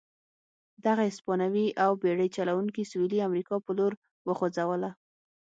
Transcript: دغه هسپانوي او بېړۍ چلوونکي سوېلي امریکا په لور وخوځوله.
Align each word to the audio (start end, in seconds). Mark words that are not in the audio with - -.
دغه 0.85 1.03
هسپانوي 1.09 1.67
او 1.83 1.91
بېړۍ 2.01 2.27
چلوونکي 2.37 2.83
سوېلي 2.91 3.19
امریکا 3.27 3.55
په 3.65 3.71
لور 3.77 3.93
وخوځوله. 4.27 4.91